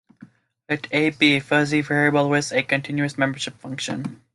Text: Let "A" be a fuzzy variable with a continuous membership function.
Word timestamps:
Let 0.67 0.87
"A" 0.91 1.11
be 1.11 1.35
a 1.35 1.39
fuzzy 1.39 1.81
variable 1.81 2.27
with 2.27 2.51
a 2.53 2.63
continuous 2.63 3.19
membership 3.19 3.59
function. 3.59 4.23